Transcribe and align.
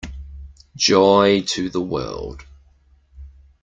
Joy 0.75 1.43
to 1.49 1.69
the 1.69 1.79
world. 1.79 2.43